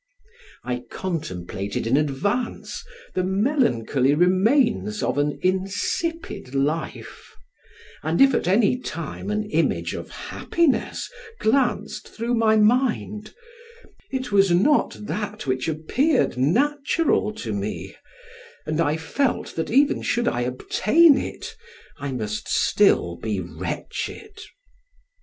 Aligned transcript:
I 0.63 0.79
contemplated 0.89 1.85
in 1.85 1.95
advance 1.95 2.83
the 3.13 3.23
melancholy 3.23 4.15
remains 4.15 5.03
of 5.03 5.19
an 5.19 5.37
insipid 5.43 6.55
life, 6.55 7.35
and 8.01 8.19
if 8.19 8.33
at 8.33 8.47
any 8.47 8.79
time 8.79 9.29
an 9.29 9.43
image 9.51 9.93
of 9.93 10.09
happiness 10.09 11.07
glanced 11.39 12.07
through 12.07 12.33
my 12.33 12.55
mind, 12.55 13.35
it 14.09 14.31
was 14.31 14.49
not 14.49 14.97
that 15.01 15.45
which 15.45 15.67
appeared 15.67 16.35
natural 16.35 17.31
to 17.33 17.53
me, 17.53 17.95
and 18.65 18.81
I 18.81 18.97
felt 18.97 19.55
that 19.55 19.69
even 19.69 20.01
should 20.01 20.27
I 20.27 20.41
obtain 20.41 21.15
it 21.15 21.55
I 21.99 22.11
must 22.11 22.47
still 22.47 23.17
be 23.17 23.39
wretched. 23.39 24.41